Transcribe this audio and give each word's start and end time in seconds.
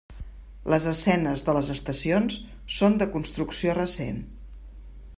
Les 0.73 0.85
escenes 0.91 1.43
de 1.49 1.53
les 1.57 1.69
estacions 1.75 2.39
són 2.79 2.99
de 3.03 3.11
construcció 3.15 3.81
recent. 3.81 4.23